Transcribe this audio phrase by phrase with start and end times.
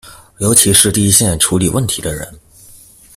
[0.39, 2.39] 尤其是第一線處理問題的人